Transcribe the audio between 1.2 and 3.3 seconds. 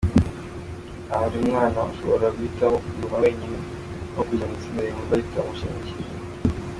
ari umwana ushobora guhitamo kuguma